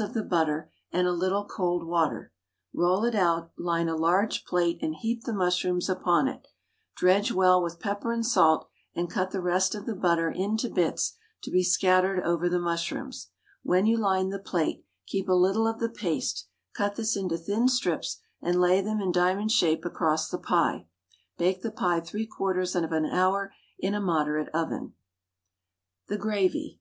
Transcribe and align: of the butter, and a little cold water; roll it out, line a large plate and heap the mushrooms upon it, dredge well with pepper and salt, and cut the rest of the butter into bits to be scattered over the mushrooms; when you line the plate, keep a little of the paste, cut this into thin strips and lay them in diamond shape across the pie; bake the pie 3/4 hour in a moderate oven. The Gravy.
of 0.00 0.14
the 0.14 0.22
butter, 0.28 0.68
and 0.90 1.06
a 1.06 1.12
little 1.12 1.44
cold 1.44 1.86
water; 1.86 2.32
roll 2.74 3.04
it 3.04 3.14
out, 3.14 3.52
line 3.56 3.88
a 3.88 3.94
large 3.94 4.44
plate 4.44 4.80
and 4.82 4.96
heap 4.96 5.22
the 5.22 5.32
mushrooms 5.32 5.88
upon 5.88 6.26
it, 6.26 6.48
dredge 6.96 7.30
well 7.30 7.62
with 7.62 7.78
pepper 7.78 8.12
and 8.12 8.26
salt, 8.26 8.68
and 8.96 9.08
cut 9.08 9.30
the 9.30 9.40
rest 9.40 9.76
of 9.76 9.86
the 9.86 9.94
butter 9.94 10.28
into 10.28 10.68
bits 10.68 11.16
to 11.40 11.52
be 11.52 11.62
scattered 11.62 12.18
over 12.24 12.48
the 12.48 12.58
mushrooms; 12.58 13.28
when 13.62 13.86
you 13.86 13.96
line 13.96 14.30
the 14.30 14.40
plate, 14.40 14.84
keep 15.06 15.28
a 15.28 15.32
little 15.32 15.68
of 15.68 15.78
the 15.78 15.88
paste, 15.88 16.48
cut 16.74 16.96
this 16.96 17.14
into 17.16 17.38
thin 17.38 17.68
strips 17.68 18.18
and 18.42 18.60
lay 18.60 18.80
them 18.80 19.00
in 19.00 19.12
diamond 19.12 19.52
shape 19.52 19.84
across 19.84 20.28
the 20.28 20.36
pie; 20.38 20.84
bake 21.38 21.62
the 21.62 21.70
pie 21.70 22.00
3/4 22.00 23.08
hour 23.12 23.52
in 23.78 23.94
a 23.94 24.00
moderate 24.00 24.48
oven. 24.52 24.94
The 26.08 26.18
Gravy. 26.18 26.80